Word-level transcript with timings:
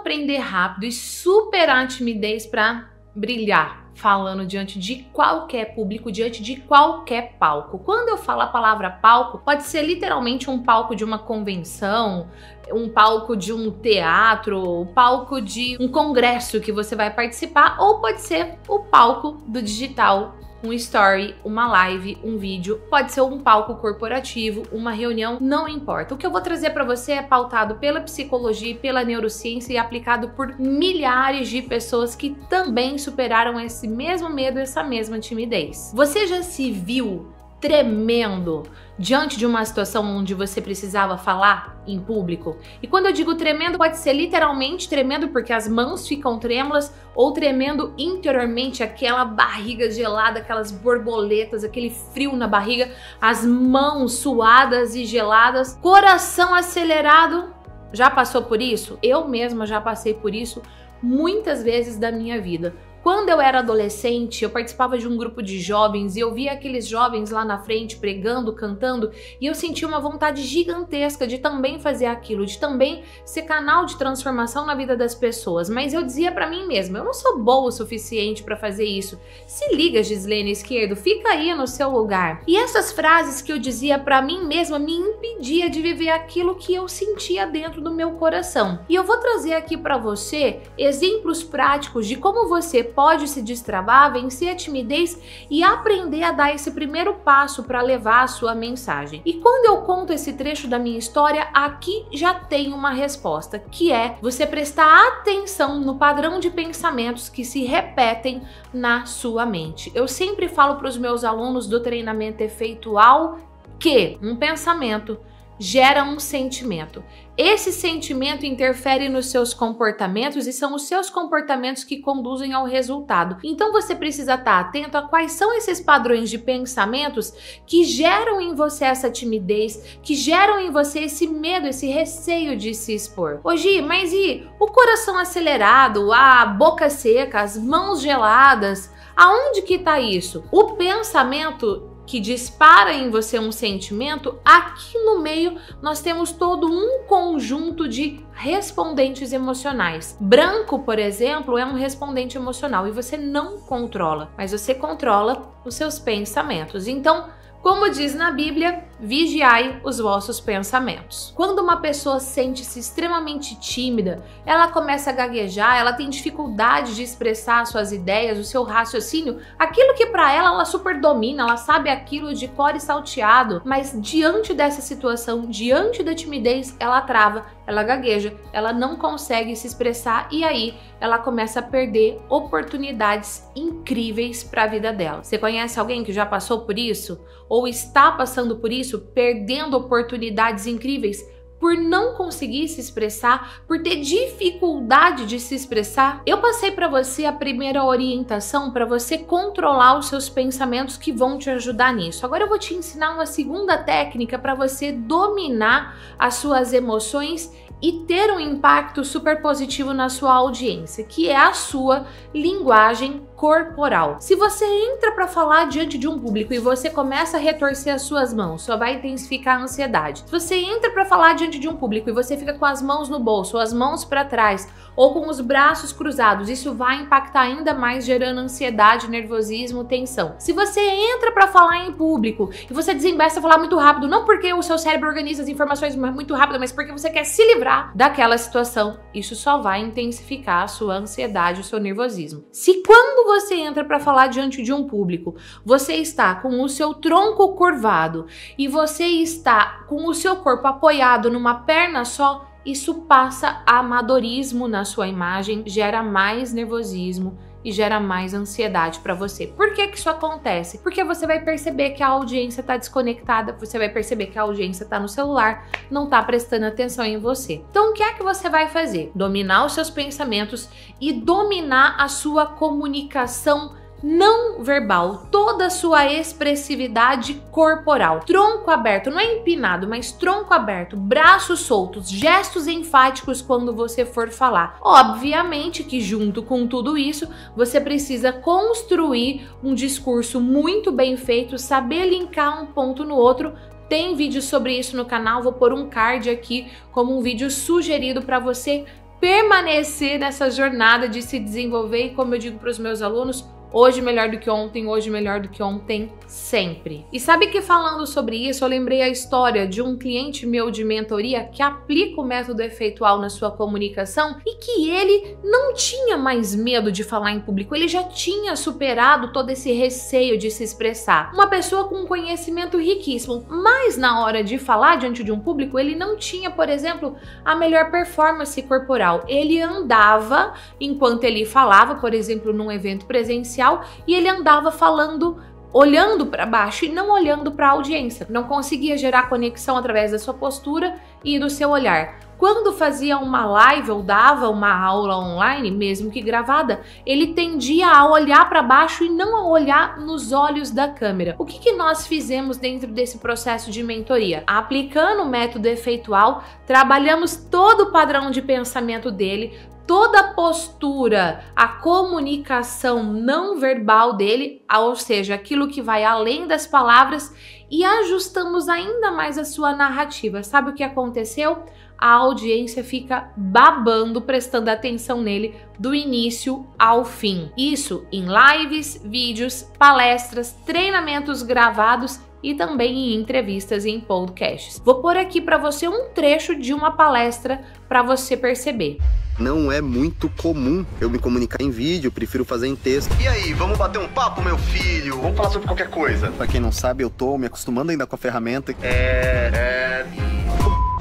aprender 0.00 0.38
rápido 0.38 0.84
e 0.86 0.92
superar 0.92 1.84
a 1.84 1.86
timidez 1.86 2.46
para 2.46 2.90
brilhar 3.14 3.89
falando 4.00 4.46
diante 4.46 4.78
de 4.78 4.96
qualquer 5.12 5.74
público, 5.74 6.10
diante 6.10 6.42
de 6.42 6.56
qualquer 6.56 7.34
palco. 7.38 7.78
Quando 7.78 8.08
eu 8.08 8.16
falo 8.16 8.40
a 8.40 8.46
palavra 8.46 8.88
palco, 8.90 9.38
pode 9.38 9.64
ser 9.64 9.82
literalmente 9.82 10.48
um 10.48 10.62
palco 10.62 10.96
de 10.96 11.04
uma 11.04 11.18
convenção, 11.18 12.28
um 12.72 12.88
palco 12.88 13.36
de 13.36 13.52
um 13.52 13.70
teatro, 13.70 14.58
o 14.58 14.82
um 14.82 14.86
palco 14.86 15.40
de 15.40 15.76
um 15.78 15.88
congresso 15.88 16.60
que 16.60 16.72
você 16.72 16.96
vai 16.96 17.12
participar, 17.12 17.76
ou 17.78 18.00
pode 18.00 18.22
ser 18.22 18.58
o 18.66 18.78
palco 18.78 19.42
do 19.46 19.60
digital 19.60 20.34
um 20.62 20.72
story, 20.74 21.34
uma 21.44 21.66
live, 21.68 22.18
um 22.22 22.36
vídeo, 22.36 22.80
pode 22.90 23.12
ser 23.12 23.22
um 23.22 23.38
palco 23.38 23.76
corporativo, 23.76 24.62
uma 24.70 24.92
reunião, 24.92 25.38
não 25.40 25.66
importa. 25.66 26.14
O 26.14 26.18
que 26.18 26.26
eu 26.26 26.30
vou 26.30 26.40
trazer 26.40 26.70
para 26.70 26.84
você 26.84 27.12
é 27.12 27.22
pautado 27.22 27.76
pela 27.76 28.00
psicologia 28.00 28.72
e 28.72 28.74
pela 28.74 29.02
neurociência 29.02 29.72
e 29.72 29.78
aplicado 29.78 30.30
por 30.30 30.58
milhares 30.58 31.48
de 31.48 31.62
pessoas 31.62 32.14
que 32.14 32.36
também 32.48 32.98
superaram 32.98 33.58
esse 33.58 33.88
mesmo 33.90 34.30
medo, 34.30 34.58
essa 34.58 34.82
mesma 34.82 35.18
timidez. 35.18 35.92
Você 35.94 36.26
já 36.26 36.42
se 36.42 36.70
viu 36.70 37.32
tremendo 37.60 38.62
diante 38.98 39.38
de 39.38 39.44
uma 39.44 39.64
situação 39.64 40.04
onde 40.04 40.34
você 40.34 40.60
precisava 40.60 41.18
falar 41.18 41.82
em 41.86 42.00
público. 42.00 42.56
E 42.82 42.86
quando 42.86 43.06
eu 43.06 43.12
digo 43.12 43.34
tremendo, 43.34 43.76
pode 43.76 43.98
ser 43.98 44.14
literalmente 44.14 44.88
tremendo 44.88 45.28
porque 45.28 45.52
as 45.52 45.68
mãos 45.68 46.08
ficam 46.08 46.38
trêmulas 46.38 46.92
ou 47.14 47.32
tremendo 47.32 47.92
interiormente, 47.98 48.82
aquela 48.82 49.24
barriga 49.24 49.90
gelada, 49.90 50.40
aquelas 50.40 50.72
borboletas, 50.72 51.62
aquele 51.62 51.90
frio 51.90 52.34
na 52.34 52.46
barriga, 52.48 52.90
as 53.20 53.44
mãos 53.44 54.14
suadas 54.14 54.94
e 54.94 55.04
geladas, 55.04 55.78
coração 55.82 56.54
acelerado. 56.54 57.54
Já 57.92 58.08
passou 58.08 58.42
por 58.42 58.62
isso? 58.62 58.98
Eu 59.02 59.28
mesma 59.28 59.66
já 59.66 59.80
passei 59.80 60.14
por 60.14 60.34
isso 60.34 60.62
muitas 61.02 61.62
vezes 61.62 61.96
da 61.96 62.12
minha 62.12 62.40
vida. 62.40 62.74
Quando 63.02 63.30
eu 63.30 63.40
era 63.40 63.60
adolescente, 63.60 64.44
eu 64.44 64.50
participava 64.50 64.98
de 64.98 65.08
um 65.08 65.16
grupo 65.16 65.42
de 65.42 65.58
jovens 65.58 66.16
e 66.16 66.20
eu 66.20 66.34
via 66.34 66.52
aqueles 66.52 66.86
jovens 66.86 67.30
lá 67.30 67.46
na 67.46 67.58
frente 67.58 67.96
pregando, 67.96 68.52
cantando, 68.52 69.10
e 69.40 69.46
eu 69.46 69.54
sentia 69.54 69.88
uma 69.88 69.98
vontade 69.98 70.42
gigantesca 70.42 71.26
de 71.26 71.38
também 71.38 71.80
fazer 71.80 72.04
aquilo, 72.04 72.44
de 72.44 72.58
também 72.58 73.02
ser 73.24 73.42
canal 73.42 73.86
de 73.86 73.96
transformação 73.96 74.66
na 74.66 74.74
vida 74.74 74.94
das 74.94 75.14
pessoas. 75.14 75.70
Mas 75.70 75.94
eu 75.94 76.02
dizia 76.02 76.30
para 76.30 76.46
mim 76.46 76.66
mesma, 76.66 76.98
eu 76.98 77.04
não 77.04 77.14
sou 77.14 77.38
boa 77.38 77.68
o 77.68 77.72
suficiente 77.72 78.42
para 78.42 78.54
fazer 78.54 78.84
isso. 78.84 79.18
Se 79.46 79.74
liga, 79.74 80.02
Gislene 80.02 80.50
Esquerdo, 80.50 80.94
fica 80.94 81.30
aí 81.30 81.54
no 81.54 81.66
seu 81.66 81.88
lugar. 81.88 82.42
E 82.46 82.54
essas 82.54 82.92
frases 82.92 83.40
que 83.40 83.50
eu 83.50 83.58
dizia 83.58 83.98
para 83.98 84.20
mim 84.20 84.44
mesma 84.44 84.78
me 84.78 84.92
impedia 84.92 85.70
de 85.70 85.80
viver 85.80 86.10
aquilo 86.10 86.54
que 86.54 86.74
eu 86.74 86.86
sentia 86.86 87.46
dentro 87.46 87.80
do 87.80 87.94
meu 87.94 88.12
coração. 88.12 88.80
E 88.90 88.94
eu 88.94 89.04
vou 89.04 89.16
trazer 89.16 89.54
aqui 89.54 89.78
para 89.78 89.96
você 89.96 90.60
exemplos 90.76 91.42
práticos 91.42 92.06
de 92.06 92.16
como 92.16 92.46
você 92.46 92.89
pode 92.94 93.28
se 93.28 93.42
destravar, 93.42 94.12
vencer 94.12 94.50
a 94.50 94.54
timidez 94.54 95.18
e 95.50 95.62
aprender 95.62 96.22
a 96.22 96.32
dar 96.32 96.54
esse 96.54 96.70
primeiro 96.70 97.14
passo 97.14 97.62
para 97.64 97.80
levar 97.80 98.22
a 98.22 98.28
sua 98.28 98.54
mensagem. 98.54 99.22
E 99.24 99.34
quando 99.34 99.66
eu 99.66 99.82
conto 99.82 100.12
esse 100.12 100.34
trecho 100.34 100.68
da 100.68 100.78
minha 100.78 100.98
história, 100.98 101.48
aqui 101.54 102.06
já 102.12 102.34
tem 102.34 102.72
uma 102.72 102.90
resposta, 102.90 103.58
que 103.58 103.92
é 103.92 104.16
você 104.20 104.46
prestar 104.46 105.08
atenção 105.08 105.80
no 105.80 105.96
padrão 105.96 106.38
de 106.38 106.50
pensamentos 106.50 107.28
que 107.28 107.44
se 107.44 107.64
repetem 107.64 108.42
na 108.72 109.06
sua 109.06 109.46
mente. 109.46 109.90
Eu 109.94 110.06
sempre 110.06 110.48
falo 110.48 110.76
para 110.76 110.88
os 110.88 110.96
meus 110.96 111.24
alunos 111.24 111.66
do 111.66 111.80
treinamento 111.80 112.42
efeitual 112.42 113.38
que 113.78 114.18
um 114.22 114.36
pensamento 114.36 115.18
gera 115.60 116.02
um 116.02 116.18
sentimento. 116.18 117.04
Esse 117.36 117.70
sentimento 117.70 118.46
interfere 118.46 119.10
nos 119.10 119.26
seus 119.26 119.52
comportamentos 119.52 120.46
e 120.46 120.52
são 120.54 120.74
os 120.74 120.84
seus 120.84 121.10
comportamentos 121.10 121.84
que 121.84 121.98
conduzem 121.98 122.54
ao 122.54 122.64
resultado. 122.64 123.36
Então 123.44 123.70
você 123.70 123.94
precisa 123.94 124.34
estar 124.34 124.58
atento 124.58 124.96
a 124.96 125.02
quais 125.02 125.32
são 125.32 125.54
esses 125.54 125.78
padrões 125.78 126.30
de 126.30 126.38
pensamentos 126.38 127.60
que 127.66 127.84
geram 127.84 128.40
em 128.40 128.54
você 128.54 128.86
essa 128.86 129.10
timidez, 129.10 129.98
que 130.02 130.14
geram 130.14 130.58
em 130.58 130.70
você 130.70 131.00
esse 131.00 131.26
medo, 131.26 131.66
esse 131.66 131.86
receio 131.86 132.56
de 132.56 132.74
se 132.74 132.94
expor. 132.94 133.40
Hoje, 133.44 133.82
mas 133.82 134.14
e 134.14 134.48
o 134.58 134.66
coração 134.66 135.18
acelerado, 135.18 136.10
a 136.10 136.46
boca 136.46 136.88
seca, 136.88 137.42
as 137.42 137.58
mãos 137.58 138.00
geladas? 138.00 138.90
Aonde 139.14 139.60
que 139.60 139.74
está 139.74 140.00
isso? 140.00 140.42
O 140.50 140.72
pensamento 140.76 141.89
que 142.10 142.18
dispara 142.18 142.92
em 142.92 143.08
você 143.08 143.38
um 143.38 143.52
sentimento, 143.52 144.36
aqui 144.44 144.98
no 144.98 145.20
meio 145.20 145.56
nós 145.80 146.02
temos 146.02 146.32
todo 146.32 146.66
um 146.66 147.04
conjunto 147.06 147.88
de 147.88 148.18
respondentes 148.32 149.32
emocionais. 149.32 150.18
Branco, 150.18 150.80
por 150.80 150.98
exemplo, 150.98 151.56
é 151.56 151.64
um 151.64 151.74
respondente 151.74 152.36
emocional 152.36 152.88
e 152.88 152.90
você 152.90 153.16
não 153.16 153.60
controla, 153.60 154.32
mas 154.36 154.50
você 154.50 154.74
controla 154.74 155.54
os 155.64 155.76
seus 155.76 156.00
pensamentos. 156.00 156.88
Então, 156.88 157.28
como 157.62 157.88
diz 157.88 158.12
na 158.12 158.32
Bíblia, 158.32 158.89
vigiai 159.00 159.80
os 159.84 159.98
vossos 159.98 160.40
pensamentos. 160.40 161.32
Quando 161.34 161.60
uma 161.60 161.78
pessoa 161.78 162.20
sente-se 162.20 162.78
extremamente 162.78 163.58
tímida, 163.58 164.22
ela 164.44 164.68
começa 164.68 165.10
a 165.10 165.12
gaguejar, 165.12 165.78
ela 165.78 165.92
tem 165.92 166.08
dificuldade 166.08 166.94
de 166.94 167.02
expressar 167.02 167.66
suas 167.66 167.92
ideias, 167.92 168.38
o 168.38 168.44
seu 168.44 168.62
raciocínio, 168.62 169.38
aquilo 169.58 169.94
que 169.94 170.06
para 170.06 170.32
ela 170.32 170.50
ela 170.50 170.64
super 170.64 171.00
domina, 171.00 171.42
ela 171.42 171.56
sabe 171.56 171.88
aquilo 171.88 172.34
de 172.34 172.48
cor 172.48 172.74
e 172.74 172.80
salteado, 172.80 173.62
mas 173.64 173.94
diante 173.96 174.52
dessa 174.52 174.80
situação, 174.80 175.46
diante 175.46 176.02
da 176.02 176.14
timidez, 176.14 176.76
ela 176.78 177.00
trava, 177.00 177.46
ela 177.66 177.82
gagueja, 177.82 178.34
ela 178.52 178.72
não 178.72 178.96
consegue 178.96 179.54
se 179.56 179.66
expressar 179.66 180.28
e 180.30 180.44
aí 180.44 180.74
ela 181.00 181.18
começa 181.18 181.60
a 181.60 181.62
perder 181.62 182.20
oportunidades 182.28 183.48
incríveis 183.56 184.44
para 184.44 184.64
a 184.64 184.66
vida 184.66 184.92
dela. 184.92 185.22
Você 185.22 185.38
conhece 185.38 185.78
alguém 185.80 186.04
que 186.04 186.12
já 186.12 186.26
passou 186.26 186.60
por 186.60 186.78
isso 186.78 187.20
ou 187.48 187.66
está 187.66 188.12
passando 188.12 188.56
por 188.56 188.70
isso, 188.70 188.89
perdendo 188.98 189.76
oportunidades 189.76 190.66
incríveis? 190.66 191.24
por 191.60 191.76
não 191.76 192.14
conseguir 192.14 192.66
se 192.68 192.80
expressar, 192.80 193.60
por 193.68 193.82
ter 193.82 193.96
dificuldade 193.96 195.26
de 195.26 195.38
se 195.38 195.54
expressar, 195.54 196.22
eu 196.24 196.38
passei 196.38 196.70
para 196.70 196.88
você 196.88 197.26
a 197.26 197.32
primeira 197.32 197.84
orientação 197.84 198.72
para 198.72 198.86
você 198.86 199.18
controlar 199.18 199.98
os 199.98 200.06
seus 200.06 200.30
pensamentos 200.30 200.96
que 200.96 201.12
vão 201.12 201.36
te 201.36 201.50
ajudar 201.50 201.92
nisso. 201.92 202.24
Agora 202.24 202.44
eu 202.44 202.48
vou 202.48 202.58
te 202.58 202.72
ensinar 202.72 203.12
uma 203.12 203.26
segunda 203.26 203.76
técnica 203.76 204.38
para 204.38 204.54
você 204.54 204.90
dominar 204.90 205.94
as 206.18 206.36
suas 206.36 206.72
emoções 206.72 207.52
e 207.82 208.04
ter 208.06 208.30
um 208.30 208.40
impacto 208.40 209.04
super 209.04 209.40
positivo 209.40 209.92
na 209.92 210.08
sua 210.08 210.34
audiência, 210.34 211.04
que 211.04 211.28
é 211.28 211.36
a 211.36 211.52
sua 211.52 212.06
linguagem 212.34 213.22
corporal. 213.40 214.18
Se 214.20 214.34
você 214.34 214.66
entra 214.66 215.12
para 215.12 215.26
falar 215.26 215.64
diante 215.66 215.96
de 215.96 216.06
um 216.06 216.18
público 216.18 216.52
e 216.52 216.58
você 216.58 216.90
começa 216.90 217.38
a 217.38 217.40
retorcer 217.40 217.94
as 217.94 218.02
suas 218.02 218.34
mãos, 218.34 218.60
só 218.60 218.76
vai 218.76 218.96
intensificar 218.96 219.58
a 219.58 219.62
ansiedade. 219.62 220.24
Se 220.26 220.30
você 220.30 220.56
entra 220.56 220.90
para 220.90 221.06
falar 221.06 221.32
diante 221.32 221.58
de 221.58 221.66
um 221.66 221.74
público 221.74 222.10
e 222.10 222.12
você 222.12 222.36
fica 222.36 222.52
com 222.52 222.66
as 222.66 222.82
mãos 222.82 223.08
no 223.08 223.18
bolso, 223.18 223.56
as 223.56 223.72
mãos 223.72 224.04
para 224.04 224.26
trás 224.26 224.68
ou 224.94 225.14
com 225.14 225.26
os 225.26 225.40
braços 225.40 225.90
cruzados, 225.90 226.50
isso 226.50 226.74
vai 226.74 226.96
impactar 226.96 227.40
ainda 227.40 227.72
mais 227.72 228.04
gerando 228.04 228.40
ansiedade, 228.40 229.08
nervosismo, 229.08 229.84
tensão. 229.84 230.34
Se 230.38 230.52
você 230.52 230.80
entra 230.80 231.32
para 231.32 231.46
falar 231.46 231.86
em 231.86 231.92
público 231.92 232.50
e 232.70 232.74
você 232.74 232.92
desembarca 232.92 233.38
a 233.38 233.42
falar 233.42 233.56
muito 233.56 233.78
rápido, 233.78 234.06
não 234.06 234.26
porque 234.26 234.52
o 234.52 234.62
seu 234.62 234.76
cérebro 234.76 235.08
organiza 235.08 235.42
as 235.42 235.48
informações 235.48 235.96
muito 235.96 236.34
rápido, 236.34 236.60
mas 236.60 236.72
porque 236.72 236.92
você 236.92 237.08
quer 237.08 237.24
se 237.24 237.42
livrar 237.54 237.90
daquela 237.94 238.36
situação, 238.36 238.98
isso 239.14 239.34
só 239.34 239.62
vai 239.62 239.80
intensificar 239.80 240.64
a 240.64 240.68
sua 240.68 240.96
ansiedade, 240.96 241.62
o 241.62 241.64
seu 241.64 241.80
nervosismo. 241.80 242.44
Se 242.52 242.82
quando 242.82 243.29
você 243.30 243.54
entra 243.54 243.84
para 243.84 244.00
falar 244.00 244.26
diante 244.26 244.60
de 244.60 244.72
um 244.72 244.88
público, 244.88 245.36
você 245.64 245.94
está 245.94 246.34
com 246.34 246.60
o 246.62 246.68
seu 246.68 246.92
tronco 246.94 247.54
curvado 247.54 248.26
e 248.58 248.66
você 248.66 249.04
está 249.04 249.84
com 249.86 250.06
o 250.06 250.14
seu 250.14 250.36
corpo 250.36 250.66
apoiado 250.66 251.30
numa 251.30 251.60
perna 251.60 252.04
só, 252.04 252.50
isso 252.66 253.02
passa 253.02 253.62
amadorismo 253.64 254.66
na 254.66 254.84
sua 254.84 255.06
imagem, 255.06 255.62
gera 255.64 256.02
mais 256.02 256.52
nervosismo 256.52 257.38
e 257.64 257.72
gera 257.72 258.00
mais 258.00 258.34
ansiedade 258.34 259.00
para 259.00 259.14
você. 259.14 259.46
Por 259.46 259.74
que 259.74 259.88
que 259.88 259.98
isso 259.98 260.08
acontece? 260.08 260.78
Porque 260.78 261.04
você 261.04 261.26
vai 261.26 261.40
perceber 261.40 261.90
que 261.90 262.02
a 262.02 262.08
audiência 262.08 262.60
está 262.60 262.76
desconectada, 262.76 263.52
você 263.58 263.78
vai 263.78 263.88
perceber 263.88 264.26
que 264.26 264.38
a 264.38 264.42
audiência 264.42 264.84
está 264.84 264.98
no 264.98 265.08
celular, 265.08 265.66
não 265.90 266.04
está 266.04 266.22
prestando 266.22 266.66
atenção 266.66 267.04
em 267.04 267.18
você. 267.18 267.62
Então, 267.70 267.90
o 267.90 267.92
que 267.92 268.02
é 268.02 268.12
que 268.12 268.22
você 268.22 268.48
vai 268.48 268.68
fazer? 268.68 269.10
Dominar 269.14 269.66
os 269.66 269.72
seus 269.72 269.90
pensamentos 269.90 270.68
e 271.00 271.12
dominar 271.12 271.96
a 271.98 272.08
sua 272.08 272.46
comunicação 272.46 273.79
não 274.02 274.62
verbal, 274.62 275.26
toda 275.30 275.66
a 275.66 275.70
sua 275.70 276.10
expressividade 276.10 277.34
corporal. 277.50 278.20
Tronco 278.20 278.70
aberto, 278.70 279.10
não 279.10 279.18
é 279.18 279.38
empinado, 279.38 279.86
mas 279.88 280.12
tronco 280.12 280.54
aberto, 280.54 280.96
braços 280.96 281.60
soltos, 281.60 282.08
gestos 282.08 282.66
enfáticos 282.66 283.42
quando 283.42 283.74
você 283.74 284.04
for 284.04 284.30
falar. 284.30 284.78
Obviamente 284.80 285.84
que 285.84 286.00
junto 286.00 286.42
com 286.42 286.66
tudo 286.66 286.96
isso, 286.96 287.28
você 287.54 287.80
precisa 287.80 288.32
construir 288.32 289.48
um 289.62 289.74
discurso 289.74 290.40
muito 290.40 290.90
bem 290.90 291.16
feito, 291.16 291.58
saber 291.58 292.06
linkar 292.06 292.62
um 292.62 292.66
ponto 292.66 293.04
no 293.04 293.16
outro 293.16 293.52
tem 293.88 294.14
vídeo 294.14 294.40
sobre 294.40 294.78
isso 294.78 294.96
no 294.96 295.04
canal, 295.04 295.42
vou 295.42 295.52
pôr 295.52 295.72
um 295.72 295.90
card 295.90 296.30
aqui 296.30 296.68
como 296.92 297.18
um 297.18 297.20
vídeo 297.20 297.50
sugerido 297.50 298.22
para 298.22 298.38
você 298.38 298.84
permanecer 299.20 300.16
nessa 300.18 300.48
jornada 300.48 301.08
de 301.08 301.20
se 301.20 301.40
desenvolver 301.40 302.06
e, 302.06 302.14
como 302.14 302.34
eu 302.34 302.38
digo 302.38 302.58
para 302.60 302.70
os 302.70 302.78
meus 302.78 303.02
alunos, 303.02 303.44
Hoje 303.72 304.02
melhor 304.02 304.28
do 304.28 304.38
que 304.38 304.50
ontem, 304.50 304.88
hoje 304.88 305.08
melhor 305.08 305.40
do 305.40 305.48
que 305.48 305.62
ontem, 305.62 306.12
sempre. 306.26 307.06
E 307.12 307.20
sabe 307.20 307.46
que 307.46 307.62
falando 307.62 308.04
sobre 308.04 308.36
isso, 308.36 308.64
eu 308.64 308.68
lembrei 308.68 309.00
a 309.00 309.08
história 309.08 309.64
de 309.66 309.80
um 309.80 309.96
cliente 309.96 310.44
meu 310.44 310.72
de 310.72 310.84
mentoria 310.84 311.44
que 311.44 311.62
aplica 311.62 312.20
o 312.20 312.24
método 312.24 312.62
efeitual 312.62 313.20
na 313.20 313.30
sua 313.30 313.50
comunicação 313.52 314.38
e 314.44 314.56
que 314.56 314.90
ele 314.90 315.36
não 315.44 315.72
tinha 315.72 316.09
mais 316.16 316.54
medo 316.54 316.90
de 316.90 317.04
falar 317.04 317.32
em 317.32 317.40
público, 317.40 317.74
ele 317.74 317.88
já 317.88 318.02
tinha 318.04 318.56
superado 318.56 319.32
todo 319.32 319.50
esse 319.50 319.72
receio 319.72 320.38
de 320.38 320.50
se 320.50 320.64
expressar. 320.64 321.32
Uma 321.32 321.48
pessoa 321.48 321.88
com 321.88 321.96
um 321.96 322.06
conhecimento 322.06 322.78
riquíssimo, 322.78 323.44
mas 323.48 323.96
na 323.96 324.20
hora 324.20 324.42
de 324.42 324.58
falar 324.58 324.96
diante 324.96 325.24
de 325.24 325.32
um 325.32 325.40
público, 325.40 325.78
ele 325.78 325.94
não 325.94 326.16
tinha, 326.16 326.50
por 326.50 326.68
exemplo, 326.68 327.16
a 327.44 327.54
melhor 327.54 327.90
performance 327.90 328.60
corporal. 328.62 329.24
Ele 329.28 329.60
andava 329.60 330.54
enquanto 330.80 331.24
ele 331.24 331.44
falava, 331.44 331.96
por 331.96 332.14
exemplo, 332.14 332.52
num 332.52 332.70
evento 332.70 333.06
presencial 333.06 333.84
e 334.06 334.14
ele 334.14 334.28
andava 334.28 334.70
falando 334.70 335.40
olhando 335.72 336.26
para 336.26 336.46
baixo 336.46 336.84
e 336.84 336.88
não 336.88 337.10
olhando 337.10 337.52
para 337.52 337.68
a 337.68 337.70
audiência. 337.70 338.26
Não 338.28 338.44
conseguia 338.44 338.98
gerar 338.98 339.28
conexão 339.28 339.76
através 339.76 340.10
da 340.10 340.18
sua 340.18 340.34
postura 340.34 340.96
e 341.24 341.38
do 341.38 341.48
seu 341.48 341.70
olhar. 341.70 342.29
Quando 342.40 342.72
fazia 342.72 343.18
uma 343.18 343.44
live 343.44 343.90
ou 343.90 344.02
dava 344.02 344.48
uma 344.48 344.74
aula 344.74 345.18
online, 345.18 345.70
mesmo 345.70 346.10
que 346.10 346.22
gravada, 346.22 346.80
ele 347.04 347.34
tendia 347.34 347.86
a 347.88 348.10
olhar 348.10 348.48
para 348.48 348.62
baixo 348.62 349.04
e 349.04 349.10
não 349.10 349.36
a 349.36 349.46
olhar 349.46 350.00
nos 350.00 350.32
olhos 350.32 350.70
da 350.70 350.88
câmera. 350.88 351.34
O 351.38 351.44
que, 351.44 351.58
que 351.58 351.72
nós 351.72 352.06
fizemos 352.06 352.56
dentro 352.56 352.90
desse 352.90 353.18
processo 353.18 353.70
de 353.70 353.82
mentoria? 353.82 354.42
Aplicando 354.46 355.22
o 355.22 355.28
método 355.28 355.66
efeitual, 355.66 356.42
trabalhamos 356.66 357.36
todo 357.36 357.82
o 357.82 357.92
padrão 357.92 358.30
de 358.30 358.40
pensamento 358.40 359.10
dele, 359.10 359.52
toda 359.86 360.20
a 360.20 360.32
postura, 360.32 361.44
a 361.54 361.68
comunicação 361.68 363.02
não 363.02 363.58
verbal 363.58 364.14
dele, 364.14 364.64
ou 364.72 364.96
seja, 364.96 365.34
aquilo 365.34 365.68
que 365.68 365.82
vai 365.82 366.04
além 366.04 366.46
das 366.46 366.66
palavras, 366.66 367.34
e 367.70 367.84
ajustamos 367.84 368.68
ainda 368.68 369.10
mais 369.10 369.36
a 369.36 369.44
sua 369.44 369.74
narrativa. 369.74 370.42
Sabe 370.42 370.70
o 370.70 370.74
que 370.74 370.82
aconteceu? 370.82 371.64
A 372.00 372.12
audiência 372.12 372.82
fica 372.82 373.30
babando, 373.36 374.22
prestando 374.22 374.70
atenção 374.70 375.20
nele 375.20 375.54
do 375.78 375.94
início 375.94 376.66
ao 376.78 377.04
fim. 377.04 377.50
Isso 377.58 378.06
em 378.10 378.24
lives, 378.24 378.98
vídeos, 379.04 379.68
palestras, 379.78 380.56
treinamentos 380.64 381.42
gravados 381.42 382.18
e 382.42 382.54
também 382.54 383.12
em 383.12 383.14
entrevistas 383.16 383.84
e 383.84 383.90
em 383.90 384.00
podcasts. 384.00 384.80
Vou 384.82 385.02
pôr 385.02 385.18
aqui 385.18 385.42
para 385.42 385.58
você 385.58 385.86
um 385.88 386.08
trecho 386.14 386.56
de 386.56 386.72
uma 386.72 386.92
palestra 386.92 387.60
para 387.86 388.02
você 388.02 388.34
perceber. 388.34 388.96
Não 389.38 389.70
é 389.70 389.82
muito 389.82 390.30
comum 390.40 390.84
eu 391.00 391.10
me 391.10 391.18
comunicar 391.18 391.62
em 391.62 391.70
vídeo, 391.70 392.10
prefiro 392.10 392.46
fazer 392.46 392.68
em 392.68 392.76
texto. 392.76 393.14
E 393.20 393.28
aí, 393.28 393.52
vamos 393.52 393.78
bater 393.78 393.98
um 393.98 394.08
papo, 394.08 394.40
meu 394.42 394.56
filho? 394.56 395.18
Vamos 395.20 395.36
falar 395.36 395.50
sobre 395.50 395.68
qualquer 395.68 395.88
coisa. 395.88 396.30
Pra 396.30 396.46
quem 396.46 396.60
não 396.60 396.72
sabe, 396.72 397.04
eu 397.04 397.10
tô 397.10 397.36
me 397.36 397.46
acostumando 397.46 397.90
ainda 397.90 398.06
com 398.06 398.14
a 398.14 398.18
ferramenta. 398.18 398.74
É. 398.82 399.50
É. 399.54 400.06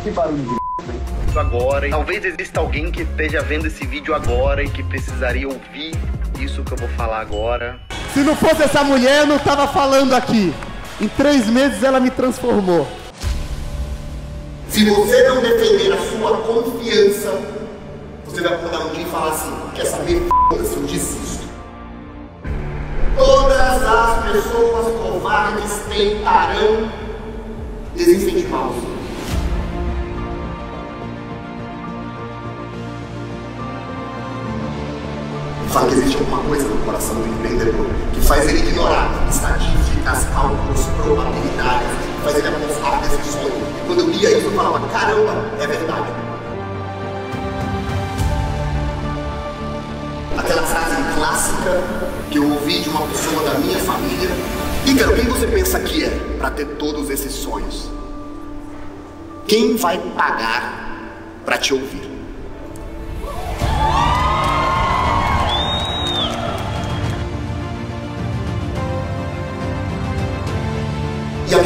Que 0.03 0.11
barulho 0.11 0.43
de 0.43 0.58
agora. 1.37 1.89
Talvez 1.89 2.23
exista 2.25 2.59
alguém 2.59 2.91
que 2.91 3.03
esteja 3.03 3.41
vendo 3.41 3.67
esse 3.67 3.85
vídeo 3.85 4.13
agora 4.13 4.63
e 4.63 4.69
que 4.69 4.83
precisaria 4.83 5.47
ouvir 5.47 5.95
isso 6.39 6.63
que 6.63 6.71
eu 6.73 6.77
vou 6.77 6.89
falar 6.89 7.19
agora. 7.21 7.79
Se 8.13 8.21
não 8.21 8.35
fosse 8.35 8.63
essa 8.63 8.83
mulher, 8.83 9.19
eu 9.19 9.27
não 9.27 9.39
tava 9.39 9.67
falando 9.67 10.13
aqui. 10.13 10.53
Em 10.99 11.07
três 11.07 11.47
meses 11.47 11.83
ela 11.83 11.99
me 11.99 12.09
transformou. 12.09 12.87
Se 14.67 14.89
você 14.89 15.27
não 15.27 15.41
defender 15.41 15.93
a 15.93 15.97
sua 15.97 16.37
confiança 16.37 17.59
você 18.29 18.41
vai 18.41 18.53
acordar 18.53 18.85
um 18.85 18.89
dia 18.91 19.01
e 19.01 19.05
falar 19.05 19.31
assim, 19.31 19.51
quer 19.73 19.85
saber, 19.85 20.17
f***, 20.17 20.29
eu 20.51 20.83
desisto. 20.83 21.47
Todas 23.17 23.83
as 23.83 24.31
pessoas 24.31 24.95
covardes 25.01 25.81
tentarão 25.89 26.91
desincentivar 27.95 28.69
Fala 35.71 35.87
que 35.87 35.95
existe 35.95 36.17
alguma 36.17 36.43
coisa 36.43 36.67
no 36.67 36.77
coração 36.83 37.15
do 37.15 37.27
empreendedor 37.27 37.85
que 38.13 38.21
faz 38.21 38.47
ele 38.49 38.59
ignorar 38.59 39.27
estatísticas, 39.29 40.25
cálculos, 40.33 40.85
probabilidades, 41.03 41.87
faz 42.23 42.37
ele 42.37 42.47
apostar 42.47 43.01
desse 43.01 43.31
sonho. 43.31 43.49
E 43.49 43.85
quando 43.85 43.99
eu 43.99 44.09
lia 44.09 44.37
isso, 44.37 44.47
eu 44.47 44.51
falava, 44.53 44.79
caramba, 44.87 45.33
é 45.61 45.67
verdade. 45.67 46.29
aquela 50.49 50.63
frase 50.63 50.95
clássica 51.15 51.83
que 52.31 52.39
eu 52.39 52.49
ouvi 52.49 52.79
de 52.79 52.89
uma 52.89 53.05
pessoa 53.07 53.43
da 53.43 53.59
minha 53.59 53.77
família. 53.79 54.29
Ícaro, 54.83 55.15
quem 55.15 55.25
você 55.25 55.45
pensa 55.45 55.79
que 55.79 56.03
é 56.03 56.09
para 56.39 56.49
ter 56.49 56.65
todos 56.77 57.11
esses 57.11 57.31
sonhos? 57.31 57.87
Quem 59.47 59.75
vai 59.75 59.99
pagar 60.17 61.13
para 61.45 61.57
te 61.59 61.71
ouvir? 61.71 62.08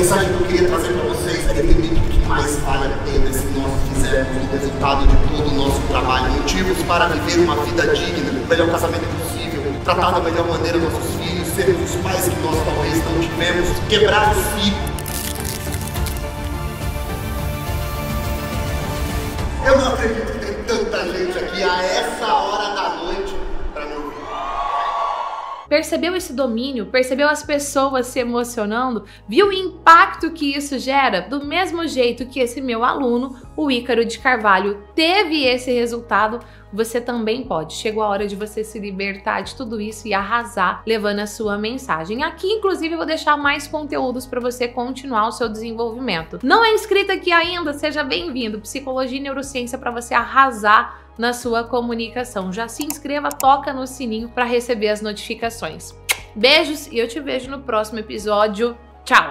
Mensagem 0.04 0.34
que 0.34 0.44
eu 0.44 0.48
queria 0.48 0.68
trazer 0.68 0.94
para 0.96 1.04
vocês 1.14 1.50
é 1.50 1.54
que 1.54 1.62
o 1.62 2.10
que 2.10 2.28
mais 2.28 2.60
vale 2.60 2.94
a 2.94 2.98
pena 3.06 3.32
se 3.32 3.46
nós 3.58 3.72
fizermos 3.88 4.44
o 4.44 4.52
resultado 4.52 5.08
de 5.08 5.16
todo 5.16 5.48
o 5.48 5.56
nosso 5.56 5.80
trabalho, 5.84 6.30
motivos 6.34 6.78
para 6.84 7.08
viver 7.08 7.40
uma 7.40 7.56
vida 7.64 7.88
digna, 7.96 8.32
o 8.32 8.46
melhor 8.46 8.70
casamento 8.70 9.06
possível, 9.18 9.64
tratar 9.86 10.12
da 10.12 10.20
melhor 10.20 10.46
maneira 10.46 10.78
nossos 10.78 11.16
filhos, 11.16 11.48
sermos 11.56 11.90
os 11.90 12.02
pais 12.02 12.28
que 12.28 12.36
nós 12.42 12.58
talvez 12.66 12.98
não 13.06 13.22
tivemos, 13.22 13.70
quebrar 13.88 14.36
os 14.36 14.62
filhos. 14.62 14.94
Eu 19.66 19.78
não 19.78 19.88
acredito 19.88 20.34
que 20.34 20.46
tem 20.46 20.54
tanta 20.64 21.14
gente 21.14 21.38
aqui 21.38 21.64
a 21.64 21.82
essa 21.82 22.28
hora 22.28 22.76
da 22.76 22.90
noite 22.98 23.23
percebeu 25.74 26.16
esse 26.16 26.34
domínio, 26.34 26.86
percebeu 26.86 27.28
as 27.28 27.42
pessoas 27.42 28.06
se 28.06 28.20
emocionando, 28.20 29.06
viu 29.28 29.48
o 29.48 29.52
impacto 29.52 30.30
que 30.30 30.56
isso 30.56 30.78
gera, 30.78 31.22
do 31.22 31.44
mesmo 31.44 31.88
jeito 31.88 32.28
que 32.28 32.40
esse 32.40 32.62
meu 32.62 32.84
aluno, 32.84 33.36
o 33.58 33.72
Ícaro 33.72 34.06
de 34.06 34.20
Carvalho, 34.20 34.84
teve 34.94 35.44
esse 35.44 35.72
resultado, 35.72 36.40
você 36.72 37.02
também 37.02 37.44
pode. 37.44 37.74
Chegou 37.74 38.04
a 38.04 38.08
hora 38.08 38.28
de 38.28 38.36
você 38.36 38.64
se 38.64 38.78
libertar 38.78 39.42
de 39.42 39.56
tudo 39.56 39.82
isso 39.82 40.08
e 40.08 40.14
arrasar 40.14 40.84
levando 40.86 41.20
a 41.20 41.28
sua 41.28 41.58
mensagem. 41.58 42.24
Aqui, 42.24 42.48
inclusive, 42.48 42.94
eu 42.94 42.98
vou 42.98 43.08
deixar 43.08 43.36
mais 43.36 43.68
conteúdos 43.68 44.28
para 44.28 44.40
você 44.40 44.68
continuar 44.68 45.28
o 45.28 45.32
seu 45.32 45.50
desenvolvimento. 45.50 46.40
Não 46.44 46.64
é 46.64 46.74
inscrito 46.74 47.12
aqui 47.12 47.32
ainda? 47.32 47.74
Seja 47.74 48.04
bem-vindo. 48.04 48.62
Psicologia 48.62 49.18
e 49.18 49.22
neurociência 49.22 49.78
para 49.78 49.90
você 49.90 50.14
arrasar 50.14 51.03
na 51.18 51.34
sua 51.34 51.64
comunicação. 51.64 52.52
Já 52.52 52.68
se 52.68 52.86
inscreva, 52.86 53.30
toca 53.30 53.74
no 53.74 53.86
sininho 53.86 54.30
para 54.30 54.46
receber 54.46 54.90
as 54.90 55.02
notificações. 55.02 55.94
Beijos 56.36 56.88
e 56.88 56.98
eu 56.98 57.08
te 57.08 57.20
vejo 57.20 57.52
no 57.52 57.60
próximo 57.60 58.00
episódio. 58.00 58.78
Tchau! 59.06 59.22